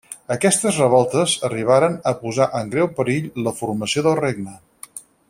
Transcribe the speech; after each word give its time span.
Aquestes 0.35 0.79
revoltes 0.81 1.35
arribaren 1.49 1.99
a 2.11 2.15
posar 2.23 2.47
en 2.63 2.73
greu 2.77 2.91
perill 3.01 3.29
la 3.49 3.57
formació 3.63 4.05
del 4.09 4.19
regne. 4.25 4.57